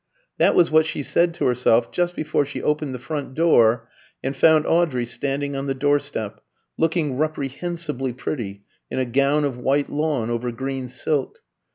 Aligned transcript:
That 0.39 0.55
was 0.55 0.71
what 0.71 0.87
she 0.87 1.03
said 1.03 1.31
to 1.35 1.45
herself 1.45 1.91
just 1.91 2.15
before 2.15 2.43
she 2.43 2.59
opened 2.63 2.95
the 2.95 2.97
front 2.97 3.35
door 3.35 3.87
and 4.23 4.35
found 4.35 4.65
Audrey 4.65 5.05
standing 5.05 5.55
on 5.55 5.67
the 5.67 5.75
doorstep, 5.75 6.41
looking 6.75 7.19
reprehensibly 7.19 8.13
pretty 8.13 8.63
in 8.89 8.97
a 8.97 9.05
gown 9.05 9.45
of 9.45 9.59
white 9.59 9.91
lawn 9.91 10.31
over 10.31 10.51
green 10.51 10.89
silk. 10.89 11.43